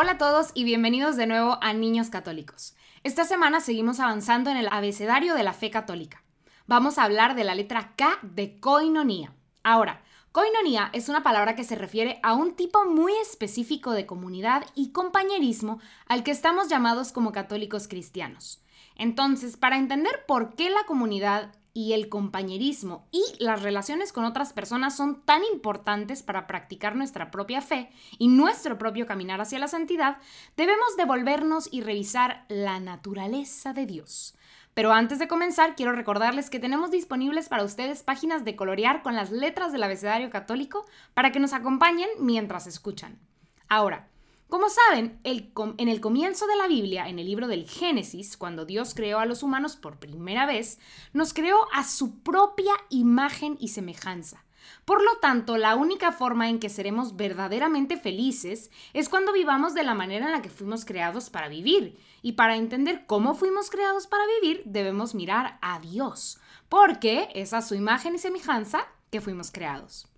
Hola 0.00 0.12
a 0.12 0.18
todos 0.18 0.52
y 0.54 0.62
bienvenidos 0.62 1.16
de 1.16 1.26
nuevo 1.26 1.58
a 1.60 1.72
Niños 1.72 2.08
Católicos. 2.08 2.76
Esta 3.02 3.24
semana 3.24 3.58
seguimos 3.58 3.98
avanzando 3.98 4.48
en 4.48 4.56
el 4.56 4.68
abecedario 4.70 5.34
de 5.34 5.42
la 5.42 5.52
fe 5.52 5.72
católica. 5.72 6.22
Vamos 6.68 6.98
a 6.98 7.02
hablar 7.02 7.34
de 7.34 7.42
la 7.42 7.56
letra 7.56 7.94
K 7.96 8.20
de 8.22 8.60
coinonía. 8.60 9.34
Ahora, 9.64 10.00
coinonía 10.30 10.90
es 10.92 11.08
una 11.08 11.24
palabra 11.24 11.56
que 11.56 11.64
se 11.64 11.74
refiere 11.74 12.20
a 12.22 12.34
un 12.34 12.54
tipo 12.54 12.84
muy 12.84 13.12
específico 13.14 13.90
de 13.90 14.06
comunidad 14.06 14.64
y 14.76 14.92
compañerismo 14.92 15.80
al 16.06 16.22
que 16.22 16.30
estamos 16.30 16.68
llamados 16.68 17.10
como 17.10 17.32
católicos 17.32 17.88
cristianos. 17.88 18.62
Entonces, 18.94 19.56
para 19.56 19.78
entender 19.78 20.24
por 20.28 20.54
qué 20.54 20.70
la 20.70 20.84
comunidad 20.86 21.56
y 21.78 21.92
el 21.92 22.08
compañerismo 22.08 23.06
y 23.12 23.22
las 23.38 23.62
relaciones 23.62 24.12
con 24.12 24.24
otras 24.24 24.52
personas 24.52 24.96
son 24.96 25.22
tan 25.22 25.44
importantes 25.44 26.24
para 26.24 26.48
practicar 26.48 26.96
nuestra 26.96 27.30
propia 27.30 27.60
fe 27.60 27.92
y 28.18 28.26
nuestro 28.26 28.78
propio 28.78 29.06
caminar 29.06 29.40
hacia 29.40 29.60
la 29.60 29.68
santidad, 29.68 30.16
debemos 30.56 30.96
devolvernos 30.96 31.68
y 31.70 31.82
revisar 31.82 32.46
la 32.48 32.80
naturaleza 32.80 33.74
de 33.74 33.86
Dios. 33.86 34.34
Pero 34.74 34.90
antes 34.90 35.20
de 35.20 35.28
comenzar, 35.28 35.76
quiero 35.76 35.92
recordarles 35.92 36.50
que 36.50 36.58
tenemos 36.58 36.90
disponibles 36.90 37.48
para 37.48 37.62
ustedes 37.62 38.02
páginas 38.02 38.44
de 38.44 38.56
colorear 38.56 39.04
con 39.04 39.14
las 39.14 39.30
letras 39.30 39.70
del 39.70 39.84
abecedario 39.84 40.30
católico 40.30 40.84
para 41.14 41.30
que 41.30 41.38
nos 41.38 41.52
acompañen 41.52 42.08
mientras 42.18 42.66
escuchan. 42.66 43.20
Ahora, 43.68 44.08
como 44.48 44.70
saben, 44.70 45.20
en 45.24 45.88
el 45.88 46.00
comienzo 46.00 46.46
de 46.46 46.56
la 46.56 46.68
Biblia, 46.68 47.08
en 47.08 47.18
el 47.18 47.26
libro 47.26 47.48
del 47.48 47.68
Génesis, 47.68 48.38
cuando 48.38 48.64
Dios 48.64 48.94
creó 48.94 49.18
a 49.18 49.26
los 49.26 49.42
humanos 49.42 49.76
por 49.76 49.98
primera 49.98 50.46
vez, 50.46 50.78
nos 51.12 51.34
creó 51.34 51.68
a 51.74 51.84
su 51.84 52.20
propia 52.22 52.72
imagen 52.88 53.58
y 53.60 53.68
semejanza. 53.68 54.44
Por 54.86 55.02
lo 55.02 55.18
tanto, 55.18 55.58
la 55.58 55.76
única 55.76 56.12
forma 56.12 56.48
en 56.48 56.60
que 56.60 56.70
seremos 56.70 57.16
verdaderamente 57.16 57.98
felices 57.98 58.70
es 58.94 59.10
cuando 59.10 59.34
vivamos 59.34 59.74
de 59.74 59.82
la 59.82 59.94
manera 59.94 60.26
en 60.26 60.32
la 60.32 60.40
que 60.40 60.48
fuimos 60.48 60.86
creados 60.86 61.28
para 61.28 61.48
vivir. 61.48 61.98
Y 62.22 62.32
para 62.32 62.56
entender 62.56 63.04
cómo 63.06 63.34
fuimos 63.34 63.68
creados 63.68 64.06
para 64.06 64.24
vivir, 64.40 64.62
debemos 64.64 65.14
mirar 65.14 65.58
a 65.60 65.78
Dios, 65.78 66.38
porque 66.70 67.28
es 67.34 67.52
a 67.52 67.60
su 67.60 67.74
imagen 67.74 68.14
y 68.14 68.18
semejanza 68.18 68.88
que 69.10 69.20
fuimos 69.20 69.50
creados. 69.50 70.08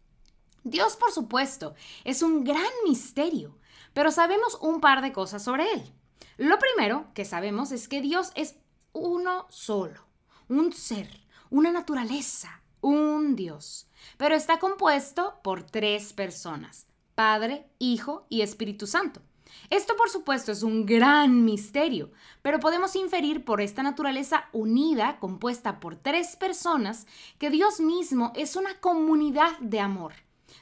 Dios, 0.62 0.94
por 0.96 1.10
supuesto, 1.10 1.74
es 2.04 2.22
un 2.22 2.44
gran 2.44 2.70
misterio 2.84 3.56
pero 3.92 4.10
sabemos 4.10 4.58
un 4.60 4.80
par 4.80 5.02
de 5.02 5.12
cosas 5.12 5.42
sobre 5.42 5.70
él. 5.72 5.83
Lo 6.36 6.58
primero 6.58 7.08
que 7.14 7.24
sabemos 7.24 7.72
es 7.72 7.88
que 7.88 8.00
Dios 8.00 8.32
es 8.34 8.56
uno 8.92 9.47
solo, 9.50 10.06
un 10.48 10.72
ser, 10.72 11.08
una 11.50 11.70
naturaleza, 11.70 12.62
un 12.80 13.36
Dios, 13.36 13.88
pero 14.16 14.34
está 14.34 14.58
compuesto 14.58 15.41
por 15.42 15.64
tres 15.64 16.12
personas, 16.12 16.86
Padre, 17.14 17.69
Hijo 17.78 18.27
y 18.28 18.41
Espíritu 18.41 18.86
Santo. 18.86 19.20
Esto 19.69 19.97
por 19.97 20.10
supuesto 20.10 20.52
es 20.52 20.62
un 20.62 20.86
gran 20.86 21.44
misterio, 21.44 22.10
pero 22.41 22.60
podemos 22.60 22.97
inferir 22.97 23.44
por 23.44 23.60
esta 23.60 23.82
naturaleza 23.82 24.48
unida, 24.52 25.19
compuesta 25.19 25.80
por 25.80 25.97
tres 25.97 26.36
personas, 26.36 27.06
que 27.38 27.50
Dios 27.50 27.80
mismo 27.80 28.32
es 28.34 28.56
una 28.56 28.78
comunidad 28.80 29.58
de 29.60 29.81
amor. 29.81 30.14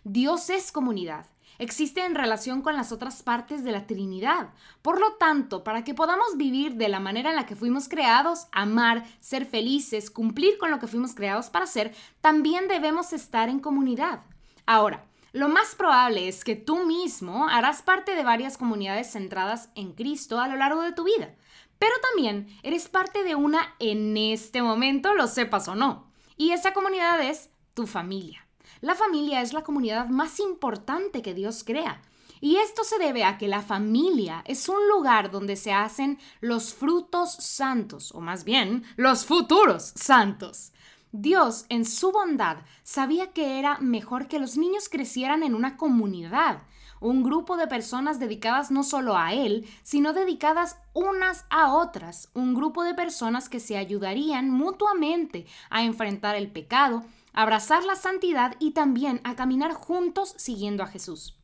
Dios 0.05 0.51
es 0.51 0.73
comunidad 0.73 1.27
existe 1.59 2.05
en 2.05 2.15
relación 2.15 2.63
con 2.63 2.77
las 2.77 2.93
otras 2.93 3.23
partes 3.23 3.65
de 3.65 3.73
la 3.73 3.87
Trinidad. 3.87 4.51
Por 4.83 5.01
lo 5.01 5.15
tanto, 5.15 5.65
para 5.65 5.85
que 5.85 5.95
podamos 5.95 6.37
vivir 6.37 6.75
de 6.75 6.89
la 6.89 7.01
manera 7.01 7.31
en 7.31 7.37
la 7.37 7.47
que 7.47 7.57
fuimos 7.57 7.89
creados, 7.89 8.47
amar, 8.53 9.05
ser 9.21 9.45
felices, 9.45 10.11
cumplir 10.11 10.59
con 10.59 10.71
lo 10.71 10.79
que 10.79 10.87
fuimos 10.87 11.15
creados 11.15 11.51
para 11.51 11.67
ser, 11.67 11.95
también 12.21 12.69
debemos 12.69 13.13
estar 13.13 13.49
en 13.49 13.61
comunidad. 13.61 14.23
Ahora, 14.67 15.05
lo 15.33 15.49
más 15.49 15.75
probable 15.75 16.29
es 16.29 16.43
que 16.43 16.57
tú 16.57 16.87
mismo 16.87 17.49
harás 17.49 17.83
parte 17.83 18.17
de 18.17 18.25
varias 18.25 18.57
comunidades 18.57 19.13
centradas 19.13 19.71
en 19.75 19.93
Cristo 19.93 20.41
a 20.41 20.49
lo 20.49 20.57
largo 20.57 20.83
de 20.83 20.93
tu 20.93 21.05
vida, 21.05 21.35
pero 21.79 21.93
también 22.01 22.49
eres 22.63 22.89
parte 22.89 23.23
de 23.25 23.35
una 23.35 23.75
en 23.79 24.17
este 24.17 24.63
momento, 24.63 25.15
lo 25.15 25.27
sepas 25.27 25.69
o 25.69 25.75
no. 25.75 26.11
Y 26.37 26.53
esa 26.53 26.73
comunidad 26.73 27.21
es 27.21 27.51
tu 27.75 27.87
familia. 27.87 28.48
La 28.81 28.95
familia 28.95 29.43
es 29.43 29.53
la 29.53 29.63
comunidad 29.63 30.09
más 30.09 30.41
importante 30.41 31.23
que 31.23 31.35
Dios 31.35 31.65
crea. 31.65 32.01
Y 32.41 32.57
esto 32.57 32.85
se 32.85 32.99
debe 32.99 33.25
a 33.25 33.37
que 33.37 33.49
la 33.49 33.63
familia 33.63 34.43
es 34.47 34.69
un 34.69 34.89
lugar 34.89 35.31
donde 35.31 35.57
se 35.57 35.73
hacen 35.73 36.19
los 36.41 36.73
frutos 36.73 37.33
santos, 37.33 38.13
o 38.15 38.21
más 38.21 38.45
bien, 38.45 38.85
los 38.97 39.27
futuros 39.27 39.93
santos. 39.97 40.73
Dios, 41.11 41.65
en 41.69 41.85
su 41.85 42.13
bondad, 42.13 42.59
sabía 42.83 43.33
que 43.33 43.59
era 43.59 43.79
mejor 43.79 44.29
que 44.29 44.39
los 44.39 44.57
niños 44.57 44.89
crecieran 44.89 45.43
en 45.43 45.55
una 45.55 45.77
comunidad, 45.77 46.63
un 47.01 47.23
grupo 47.23 47.57
de 47.57 47.67
personas 47.67 48.19
dedicadas 48.19 48.71
no 48.71 48.83
solo 48.83 49.17
a 49.17 49.33
Él, 49.33 49.67
sino 49.83 50.13
dedicadas 50.13 50.77
unas 50.93 51.47
a 51.49 51.73
otras, 51.73 52.29
un 52.35 52.55
grupo 52.55 52.85
de 52.85 52.95
personas 52.95 53.49
que 53.49 53.61
se 53.61 53.77
ayudarían 53.77 54.51
mutuamente 54.51 55.47
a 55.71 55.83
enfrentar 55.83 56.37
el 56.37 56.51
pecado 56.51 57.05
abrazar 57.33 57.85
la 57.85 57.97
santidad 57.97 58.55
y 58.59 58.73
también 58.73 59.21
a 59.25 59.37
caminar 59.37 59.73
juntos 59.73 60.35
siguiendo 60.37 60.83
a 60.83 60.87
Jesús. 60.89 61.39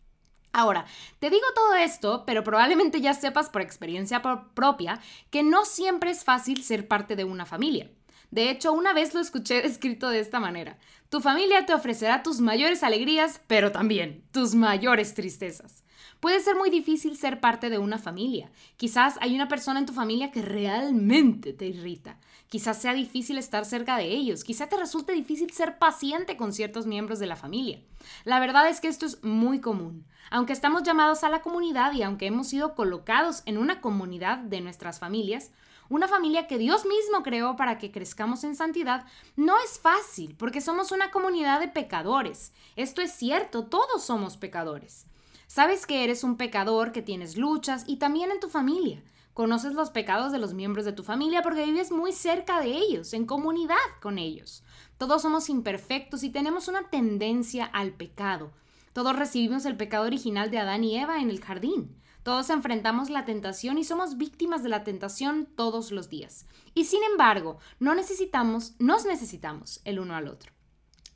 Ahora, 0.52 0.86
te 1.18 1.30
digo 1.30 1.46
todo 1.54 1.74
esto, 1.74 2.24
pero 2.26 2.44
probablemente 2.44 3.00
ya 3.00 3.12
sepas 3.12 3.48
por 3.48 3.60
experiencia 3.60 4.22
propia 4.54 5.00
que 5.30 5.42
no 5.42 5.64
siempre 5.64 6.10
es 6.10 6.22
fácil 6.24 6.62
ser 6.62 6.86
parte 6.86 7.16
de 7.16 7.24
una 7.24 7.44
familia. 7.44 7.90
De 8.30 8.50
hecho, 8.50 8.72
una 8.72 8.92
vez 8.92 9.14
lo 9.14 9.20
escuché 9.20 9.62
descrito 9.62 10.08
de 10.08 10.20
esta 10.20 10.40
manera. 10.40 10.78
Tu 11.08 11.20
familia 11.20 11.66
te 11.66 11.74
ofrecerá 11.74 12.22
tus 12.22 12.40
mayores 12.40 12.82
alegrías, 12.82 13.40
pero 13.46 13.70
también 13.70 14.24
tus 14.32 14.54
mayores 14.54 15.14
tristezas. 15.14 15.83
Puede 16.20 16.40
ser 16.40 16.56
muy 16.56 16.70
difícil 16.70 17.16
ser 17.16 17.40
parte 17.40 17.70
de 17.70 17.78
una 17.78 17.98
familia. 17.98 18.50
Quizás 18.76 19.16
hay 19.20 19.34
una 19.34 19.48
persona 19.48 19.78
en 19.78 19.86
tu 19.86 19.92
familia 19.92 20.30
que 20.30 20.42
realmente 20.42 21.52
te 21.52 21.66
irrita. 21.66 22.18
Quizás 22.48 22.80
sea 22.80 22.94
difícil 22.94 23.36
estar 23.38 23.64
cerca 23.64 23.96
de 23.96 24.06
ellos. 24.06 24.44
Quizás 24.44 24.68
te 24.68 24.76
resulte 24.76 25.12
difícil 25.12 25.50
ser 25.50 25.78
paciente 25.78 26.36
con 26.36 26.52
ciertos 26.52 26.86
miembros 26.86 27.18
de 27.18 27.26
la 27.26 27.36
familia. 27.36 27.80
La 28.24 28.40
verdad 28.40 28.68
es 28.68 28.80
que 28.80 28.88
esto 28.88 29.06
es 29.06 29.22
muy 29.24 29.60
común. 29.60 30.06
Aunque 30.30 30.52
estamos 30.52 30.82
llamados 30.82 31.24
a 31.24 31.28
la 31.28 31.42
comunidad 31.42 31.92
y 31.92 32.02
aunque 32.02 32.26
hemos 32.26 32.48
sido 32.48 32.74
colocados 32.74 33.42
en 33.46 33.58
una 33.58 33.80
comunidad 33.80 34.38
de 34.38 34.60
nuestras 34.60 34.98
familias, 34.98 35.50
una 35.88 36.08
familia 36.08 36.46
que 36.46 36.58
Dios 36.58 36.86
mismo 36.86 37.22
creó 37.22 37.56
para 37.56 37.78
que 37.78 37.90
crezcamos 37.90 38.44
en 38.44 38.56
santidad, 38.56 39.04
no 39.36 39.56
es 39.58 39.78
fácil 39.78 40.34
porque 40.38 40.60
somos 40.60 40.92
una 40.92 41.10
comunidad 41.10 41.60
de 41.60 41.68
pecadores. 41.68 42.52
Esto 42.76 43.02
es 43.02 43.12
cierto, 43.12 43.64
todos 43.66 44.02
somos 44.02 44.36
pecadores. 44.36 45.06
Sabes 45.46 45.86
que 45.86 46.04
eres 46.04 46.24
un 46.24 46.36
pecador, 46.36 46.92
que 46.92 47.02
tienes 47.02 47.36
luchas 47.36 47.84
y 47.86 47.96
también 47.96 48.30
en 48.30 48.40
tu 48.40 48.48
familia. 48.48 49.02
Conoces 49.34 49.74
los 49.74 49.90
pecados 49.90 50.30
de 50.30 50.38
los 50.38 50.54
miembros 50.54 50.84
de 50.84 50.92
tu 50.92 51.02
familia 51.02 51.42
porque 51.42 51.64
vives 51.64 51.90
muy 51.90 52.12
cerca 52.12 52.60
de 52.60 52.68
ellos, 52.68 53.12
en 53.14 53.26
comunidad 53.26 53.76
con 54.00 54.18
ellos. 54.18 54.62
Todos 54.96 55.22
somos 55.22 55.48
imperfectos 55.48 56.22
y 56.22 56.30
tenemos 56.30 56.68
una 56.68 56.88
tendencia 56.88 57.64
al 57.64 57.92
pecado. 57.92 58.52
Todos 58.92 59.16
recibimos 59.16 59.64
el 59.64 59.76
pecado 59.76 60.06
original 60.06 60.52
de 60.52 60.58
Adán 60.58 60.84
y 60.84 60.96
Eva 60.96 61.20
en 61.20 61.30
el 61.30 61.40
jardín. 61.40 61.96
Todos 62.22 62.48
enfrentamos 62.48 63.10
la 63.10 63.24
tentación 63.24 63.76
y 63.76 63.84
somos 63.84 64.16
víctimas 64.16 64.62
de 64.62 64.68
la 64.68 64.84
tentación 64.84 65.46
todos 65.56 65.90
los 65.90 66.08
días. 66.08 66.46
Y 66.72 66.84
sin 66.84 67.02
embargo, 67.02 67.58
no 67.80 67.94
necesitamos, 67.94 68.74
nos 68.78 69.04
necesitamos 69.04 69.80
el 69.84 69.98
uno 69.98 70.14
al 70.14 70.28
otro. 70.28 70.52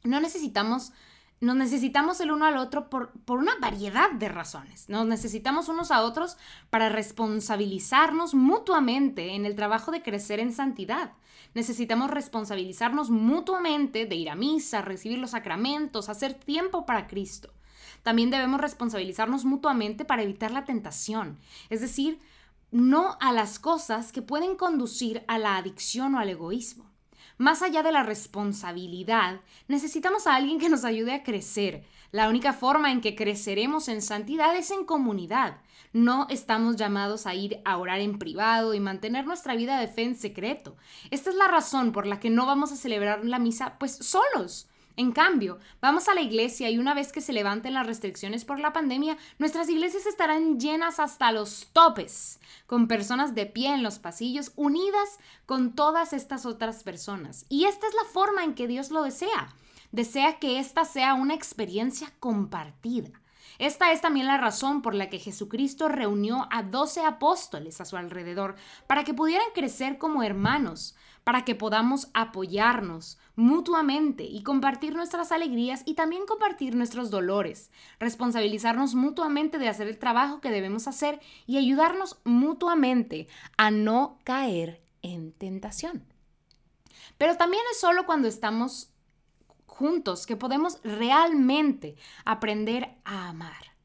No 0.02 0.20
necesitamos 0.20 0.92
nos 1.40 1.56
necesitamos 1.56 2.20
el 2.20 2.32
uno 2.32 2.46
al 2.46 2.56
otro 2.56 2.90
por, 2.90 3.10
por, 3.10 3.38
una 3.38 3.54
variedad 3.60 4.10
de 4.10 4.28
razones. 4.28 4.88
Nos 4.88 5.06
necesitamos 5.06 5.68
unos 5.68 5.90
a 5.90 6.02
otros 6.02 6.36
para 6.70 6.88
responsabilizarnos 6.88 8.34
mutuamente 8.34 9.34
en 9.34 9.46
el 9.46 9.54
trabajo 9.54 9.92
de 9.92 10.02
crecer 10.02 10.40
en 10.40 10.52
santidad. 10.52 11.12
Necesitamos 11.54 12.10
responsabilizarnos 12.10 13.10
mutuamente 13.10 14.06
de 14.06 14.16
ir 14.16 14.30
a 14.30 14.34
misa, 14.34 14.82
recibir 14.82 15.18
los 15.18 15.30
sacramentos, 15.30 16.08
hacer 16.08 16.34
tiempo 16.34 16.84
para 16.86 17.06
Cristo. 17.06 17.52
También 18.02 18.30
debemos 18.30 18.60
responsabilizarnos 18.60 19.44
mutuamente 19.44 20.04
para 20.04 20.22
evitar 20.22 20.50
la 20.50 20.64
tentación, 20.64 21.38
es 21.68 21.80
decir, 21.80 22.20
no 22.70 23.16
a 23.20 23.32
las 23.32 23.58
cosas 23.58 24.12
que 24.12 24.22
pueden 24.22 24.56
conducir 24.56 25.24
a 25.26 25.38
la 25.38 25.56
adicción 25.56 26.14
o 26.14 26.18
al 26.18 26.28
egoísmo. 26.28 26.87
Más 27.38 27.62
allá 27.62 27.84
de 27.84 27.92
la 27.92 28.02
responsabilidad, 28.02 29.40
necesitamos 29.68 30.26
a 30.26 30.34
alguien 30.34 30.58
que 30.58 30.68
nos 30.68 30.84
ayude 30.84 31.14
a 31.14 31.22
crecer. 31.22 31.84
La 32.10 32.28
única 32.28 32.52
forma 32.52 32.90
en 32.90 33.00
que 33.00 33.14
creceremos 33.14 33.86
en 33.86 34.02
santidad 34.02 34.56
es 34.56 34.72
en 34.72 34.84
comunidad. 34.84 35.58
No 35.92 36.26
estamos 36.30 36.74
llamados 36.74 37.26
a 37.26 37.36
ir 37.36 37.60
a 37.64 37.76
orar 37.76 38.00
en 38.00 38.18
privado 38.18 38.74
y 38.74 38.80
mantener 38.80 39.24
nuestra 39.24 39.54
vida 39.54 39.78
de 39.78 39.86
fe 39.86 40.02
en 40.02 40.16
secreto. 40.16 40.76
Esta 41.12 41.30
es 41.30 41.36
la 41.36 41.46
razón 41.46 41.92
por 41.92 42.06
la 42.06 42.18
que 42.18 42.28
no 42.28 42.44
vamos 42.44 42.72
a 42.72 42.76
celebrar 42.76 43.24
la 43.24 43.38
misa 43.38 43.78
pues 43.78 43.92
solos. 43.92 44.68
En 44.98 45.12
cambio, 45.12 45.60
vamos 45.80 46.08
a 46.08 46.14
la 46.14 46.22
iglesia 46.22 46.70
y 46.70 46.76
una 46.76 46.92
vez 46.92 47.12
que 47.12 47.20
se 47.20 47.32
levanten 47.32 47.72
las 47.72 47.86
restricciones 47.86 48.44
por 48.44 48.58
la 48.58 48.72
pandemia, 48.72 49.16
nuestras 49.38 49.68
iglesias 49.68 50.06
estarán 50.06 50.58
llenas 50.58 50.98
hasta 50.98 51.30
los 51.30 51.68
topes, 51.72 52.40
con 52.66 52.88
personas 52.88 53.32
de 53.36 53.46
pie 53.46 53.72
en 53.72 53.84
los 53.84 54.00
pasillos, 54.00 54.50
unidas 54.56 55.20
con 55.46 55.76
todas 55.76 56.12
estas 56.12 56.46
otras 56.46 56.82
personas. 56.82 57.46
Y 57.48 57.66
esta 57.66 57.86
es 57.86 57.94
la 57.94 58.10
forma 58.10 58.42
en 58.42 58.54
que 58.54 58.66
Dios 58.66 58.90
lo 58.90 59.04
desea. 59.04 59.54
Desea 59.92 60.40
que 60.40 60.58
esta 60.58 60.84
sea 60.84 61.14
una 61.14 61.34
experiencia 61.34 62.12
compartida. 62.18 63.10
Esta 63.58 63.90
es 63.90 64.00
también 64.00 64.26
la 64.26 64.36
razón 64.36 64.82
por 64.82 64.94
la 64.94 65.10
que 65.10 65.18
Jesucristo 65.18 65.88
reunió 65.88 66.46
a 66.50 66.62
doce 66.62 67.04
apóstoles 67.04 67.80
a 67.80 67.84
su 67.84 67.96
alrededor, 67.96 68.54
para 68.86 69.02
que 69.02 69.14
pudieran 69.14 69.48
crecer 69.52 69.98
como 69.98 70.22
hermanos, 70.22 70.94
para 71.24 71.44
que 71.44 71.56
podamos 71.56 72.08
apoyarnos 72.14 73.18
mutuamente 73.34 74.22
y 74.22 74.42
compartir 74.42 74.94
nuestras 74.94 75.32
alegrías 75.32 75.82
y 75.86 75.94
también 75.94 76.24
compartir 76.24 76.76
nuestros 76.76 77.10
dolores, 77.10 77.70
responsabilizarnos 77.98 78.94
mutuamente 78.94 79.58
de 79.58 79.68
hacer 79.68 79.88
el 79.88 79.98
trabajo 79.98 80.40
que 80.40 80.50
debemos 80.50 80.86
hacer 80.86 81.20
y 81.46 81.58
ayudarnos 81.58 82.18
mutuamente 82.24 83.28
a 83.56 83.70
no 83.70 84.18
caer 84.24 84.80
en 85.02 85.32
tentación. 85.32 86.04
Pero 87.18 87.36
también 87.36 87.62
es 87.72 87.80
solo 87.80 88.06
cuando 88.06 88.28
estamos 88.28 88.92
juntos 89.68 90.26
que 90.26 90.36
podemos 90.36 90.80
realmente 90.82 91.94
aprender 92.24 92.96
a 93.04 93.28
amar. 93.28 93.78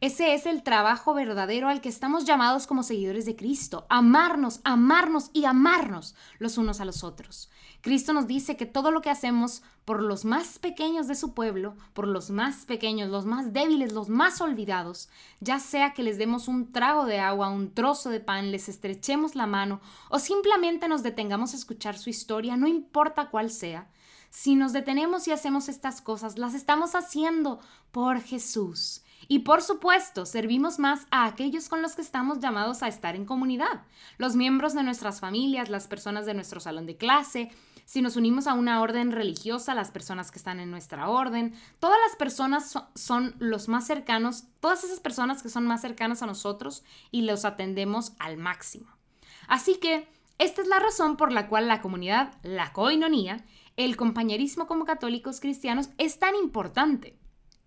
Ese 0.00 0.34
es 0.34 0.46
el 0.46 0.62
trabajo 0.62 1.12
verdadero 1.12 1.68
al 1.68 1.80
que 1.80 1.88
estamos 1.88 2.24
llamados 2.24 2.68
como 2.68 2.84
seguidores 2.84 3.24
de 3.24 3.34
Cristo. 3.34 3.84
Amarnos, 3.88 4.60
amarnos 4.62 5.30
y 5.32 5.44
amarnos 5.44 6.14
los 6.38 6.56
unos 6.56 6.80
a 6.80 6.84
los 6.84 7.02
otros. 7.02 7.50
Cristo 7.80 8.12
nos 8.12 8.28
dice 8.28 8.56
que 8.56 8.64
todo 8.64 8.92
lo 8.92 9.00
que 9.00 9.10
hacemos 9.10 9.64
por 9.84 10.00
los 10.00 10.24
más 10.24 10.60
pequeños 10.60 11.08
de 11.08 11.16
su 11.16 11.34
pueblo, 11.34 11.74
por 11.94 12.06
los 12.06 12.30
más 12.30 12.64
pequeños, 12.64 13.08
los 13.08 13.24
más 13.24 13.52
débiles, 13.52 13.92
los 13.92 14.08
más 14.08 14.40
olvidados, 14.40 15.08
ya 15.40 15.58
sea 15.58 15.94
que 15.94 16.04
les 16.04 16.16
demos 16.16 16.46
un 16.46 16.70
trago 16.70 17.04
de 17.04 17.18
agua, 17.18 17.48
un 17.48 17.74
trozo 17.74 18.10
de 18.10 18.20
pan, 18.20 18.52
les 18.52 18.68
estrechemos 18.68 19.34
la 19.34 19.46
mano 19.46 19.80
o 20.10 20.20
simplemente 20.20 20.86
nos 20.86 21.02
detengamos 21.02 21.54
a 21.54 21.56
escuchar 21.56 21.98
su 21.98 22.08
historia, 22.08 22.56
no 22.56 22.68
importa 22.68 23.30
cuál 23.30 23.50
sea, 23.50 23.88
si 24.30 24.54
nos 24.54 24.72
detenemos 24.72 25.26
y 25.28 25.32
hacemos 25.32 25.68
estas 25.68 26.00
cosas, 26.00 26.38
las 26.38 26.54
estamos 26.54 26.94
haciendo 26.94 27.60
por 27.92 28.20
Jesús. 28.20 29.02
Y 29.26 29.40
por 29.40 29.62
supuesto, 29.62 30.26
servimos 30.26 30.78
más 30.78 31.06
a 31.10 31.26
aquellos 31.26 31.68
con 31.68 31.82
los 31.82 31.94
que 31.94 32.02
estamos 32.02 32.38
llamados 32.38 32.82
a 32.82 32.88
estar 32.88 33.16
en 33.16 33.24
comunidad, 33.24 33.82
los 34.16 34.36
miembros 34.36 34.74
de 34.74 34.82
nuestras 34.82 35.20
familias, 35.20 35.68
las 35.68 35.86
personas 35.86 36.24
de 36.24 36.34
nuestro 36.34 36.60
salón 36.60 36.86
de 36.86 36.96
clase, 36.96 37.50
si 37.88 38.02
nos 38.02 38.16
unimos 38.16 38.46
a 38.46 38.52
una 38.52 38.82
orden 38.82 39.12
religiosa, 39.12 39.74
las 39.74 39.90
personas 39.90 40.30
que 40.30 40.38
están 40.38 40.60
en 40.60 40.70
nuestra 40.70 41.08
orden, 41.08 41.54
todas 41.80 41.98
las 42.06 42.16
personas 42.16 42.78
son 42.94 43.34
los 43.38 43.68
más 43.68 43.86
cercanos, 43.86 44.44
todas 44.60 44.84
esas 44.84 45.00
personas 45.00 45.42
que 45.42 45.48
son 45.48 45.66
más 45.66 45.80
cercanas 45.80 46.22
a 46.22 46.26
nosotros 46.26 46.84
y 47.10 47.22
los 47.22 47.46
atendemos 47.46 48.12
al 48.18 48.36
máximo. 48.36 48.88
Así 49.46 49.76
que 49.76 50.06
esta 50.36 50.60
es 50.60 50.68
la 50.68 50.78
razón 50.80 51.16
por 51.16 51.32
la 51.32 51.48
cual 51.48 51.66
la 51.66 51.80
comunidad, 51.80 52.34
la 52.42 52.74
coinonía, 52.74 53.42
el 53.78 53.96
compañerismo 53.96 54.66
como 54.66 54.84
católicos 54.84 55.40
cristianos 55.40 55.90
es 55.98 56.18
tan 56.18 56.34
importante. 56.34 57.16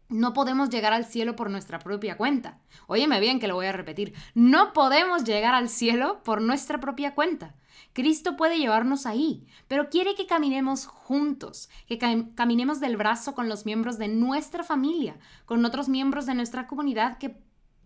No 0.10 0.34
podemos 0.34 0.70
llegar 0.70 0.92
al 0.92 1.06
cielo 1.06 1.38
por 1.38 1.50
nuestra 1.50 1.80
propia 1.80 2.18
cuenta. 2.18 2.60
Óyeme 2.88 3.22
bien 3.22 3.40
que 3.40 3.48
lo 3.48 3.56
voy 3.56 3.68
a 3.68 3.72
repetir. 3.72 4.14
No 4.36 4.74
podemos 4.74 5.24
llegar 5.24 5.56
al 5.56 5.70
cielo 5.70 6.22
por 6.24 6.42
nuestra 6.42 6.82
propia 6.82 7.16
cuenta. 7.16 7.56
Cristo 7.94 8.36
puede 8.36 8.60
llevarnos 8.60 9.06
ahí, 9.06 9.48
pero 9.70 9.90
quiere 9.90 10.14
que 10.14 10.28
caminemos 10.28 10.86
juntos, 10.86 11.70
que 11.88 11.98
caminemos 11.98 12.82
del 12.82 12.98
brazo 12.98 13.34
con 13.34 13.48
los 13.48 13.66
miembros 13.66 13.98
de 13.98 14.10
nuestra 14.10 14.66
familia, 14.66 15.18
con 15.46 15.64
otros 15.64 15.88
miembros 15.88 16.26
de 16.26 16.36
nuestra 16.36 16.68
comunidad, 16.68 17.20
que 17.20 17.42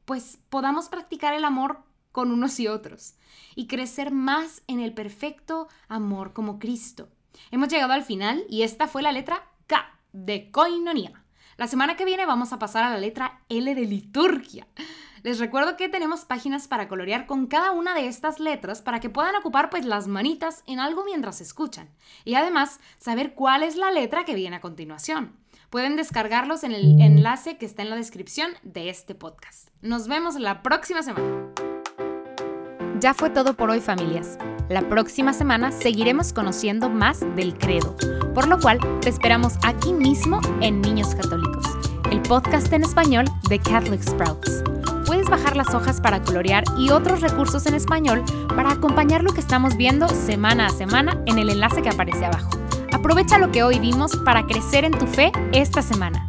pues 0.05 0.39
podamos 0.49 0.89
practicar 0.89 1.35
el 1.35 1.45
amor 1.45 1.83
con 2.11 2.31
unos 2.31 2.59
y 2.59 2.67
otros 2.67 3.13
y 3.55 3.67
crecer 3.67 4.11
más 4.11 4.63
en 4.65 4.79
el 4.79 4.95
perfecto 4.95 5.67
amor 5.89 6.33
como 6.33 6.57
Cristo. 6.57 7.09
Hemos 7.51 7.69
llegado 7.69 7.93
al 7.93 8.03
final 8.03 8.45
y 8.49 8.63
esta 8.63 8.87
fue 8.87 9.01
la 9.01 9.11
letra 9.11 9.43
K 9.67 9.85
de 10.13 10.51
koinonia. 10.51 11.23
La 11.57 11.67
semana 11.67 11.95
que 11.95 12.05
viene 12.05 12.25
vamos 12.25 12.51
a 12.51 12.59
pasar 12.59 12.83
a 12.83 12.89
la 12.89 12.97
letra 12.97 13.41
L 13.49 13.73
de 13.73 13.85
liturgia. 13.85 14.67
Les 15.23 15.39
recuerdo 15.39 15.75
que 15.75 15.89
tenemos 15.89 16.23
páginas 16.25 16.67
para 16.67 16.87
colorear 16.87 17.25
con 17.25 17.47
cada 17.47 17.71
una 17.71 17.95
de 17.95 18.07
estas 18.07 18.39
letras 18.39 18.81
para 18.81 18.99
que 18.99 19.09
puedan 19.09 19.35
ocupar 19.35 19.71
pues 19.71 19.83
las 19.83 20.07
manitas 20.07 20.63
en 20.67 20.79
algo 20.79 21.03
mientras 21.03 21.41
escuchan 21.41 21.89
y 22.25 22.35
además 22.35 22.79
saber 22.99 23.33
cuál 23.33 23.63
es 23.63 23.75
la 23.75 23.91
letra 23.91 24.23
que 24.23 24.35
viene 24.35 24.57
a 24.57 24.61
continuación. 24.61 25.35
Pueden 25.71 25.95
descargarlos 25.95 26.63
en 26.63 26.73
el 26.73 27.01
enlace 27.01 27.57
que 27.57 27.65
está 27.65 27.81
en 27.81 27.89
la 27.89 27.95
descripción 27.95 28.51
de 28.61 28.89
este 28.89 29.15
podcast. 29.15 29.69
Nos 29.81 30.07
vemos 30.07 30.35
la 30.35 30.61
próxima 30.61 31.01
semana. 31.01 31.51
Ya 32.99 33.13
fue 33.13 33.29
todo 33.29 33.55
por 33.55 33.71
hoy 33.71 33.81
familias. 33.81 34.37
La 34.69 34.81
próxima 34.89 35.31
semana 35.31 35.71
seguiremos 35.71 36.33
conociendo 36.33 36.89
más 36.89 37.19
del 37.35 37.55
credo, 37.55 37.95
por 38.33 38.47
lo 38.47 38.59
cual 38.59 38.79
te 38.99 39.09
esperamos 39.09 39.53
aquí 39.63 39.93
mismo 39.93 40.39
en 40.59 40.81
Niños 40.81 41.13
Católicos, 41.13 41.65
el 42.11 42.19
podcast 42.23 42.73
en 42.73 42.83
español 42.83 43.25
de 43.47 43.59
Catholic 43.59 44.01
Sprouts. 44.01 44.63
Puedes 45.05 45.29
bajar 45.29 45.55
las 45.55 45.75
hojas 45.75 46.01
para 46.01 46.19
colorear 46.23 46.63
y 46.79 46.89
otros 46.89 47.21
recursos 47.21 47.67
en 47.67 47.75
español 47.75 48.23
para 48.55 48.71
acompañar 48.71 49.23
lo 49.23 49.33
que 49.33 49.39
estamos 49.39 49.77
viendo 49.77 50.07
semana 50.07 50.65
a 50.65 50.71
semana 50.71 51.21
en 51.27 51.37
el 51.37 51.51
enlace 51.51 51.83
que 51.83 51.89
aparece 51.89 52.25
abajo. 52.25 52.49
Aprovecha 52.91 53.37
lo 53.37 53.51
que 53.51 53.61
hoy 53.61 53.77
vimos 53.77 54.15
para 54.17 54.47
crecer 54.47 54.83
en 54.83 54.93
tu 54.93 55.05
fe 55.05 55.31
esta 55.51 55.83
semana. 55.83 56.27